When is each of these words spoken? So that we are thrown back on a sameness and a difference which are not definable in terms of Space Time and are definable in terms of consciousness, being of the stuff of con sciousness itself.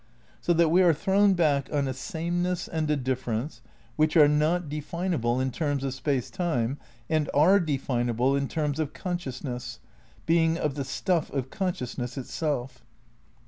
So 0.39 0.51
that 0.53 0.69
we 0.69 0.81
are 0.81 0.95
thrown 0.95 1.35
back 1.35 1.71
on 1.71 1.87
a 1.87 1.93
sameness 1.93 2.67
and 2.67 2.89
a 2.89 2.95
difference 2.95 3.61
which 3.97 4.17
are 4.17 4.27
not 4.27 4.67
definable 4.67 5.39
in 5.39 5.51
terms 5.51 5.83
of 5.83 5.93
Space 5.93 6.31
Time 6.31 6.79
and 7.07 7.29
are 7.35 7.59
definable 7.59 8.35
in 8.35 8.47
terms 8.47 8.79
of 8.79 8.93
consciousness, 8.93 9.77
being 10.25 10.57
of 10.57 10.73
the 10.73 10.85
stuff 10.85 11.29
of 11.29 11.51
con 11.51 11.73
sciousness 11.73 12.17
itself. 12.17 12.83